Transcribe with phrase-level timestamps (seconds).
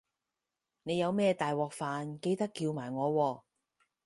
[0.81, 3.43] 你有咩大鑊飯記得叫埋我喎